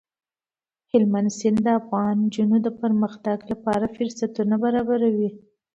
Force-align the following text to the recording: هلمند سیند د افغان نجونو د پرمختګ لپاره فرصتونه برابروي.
هلمند 0.91 1.29
سیند 1.37 1.59
د 1.65 1.67
افغان 1.79 2.15
نجونو 2.25 2.57
د 2.65 2.67
پرمختګ 2.81 3.37
لپاره 3.51 3.93
فرصتونه 3.95 4.55
برابروي. 4.63 5.29